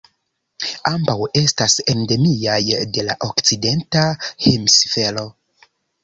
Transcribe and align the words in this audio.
Ambaŭ 0.91 1.17
estas 1.41 1.75
endemiaj 1.93 2.57
de 2.95 3.03
la 3.09 3.17
Okcidenta 3.27 4.05
Hemisfero. 4.47 5.27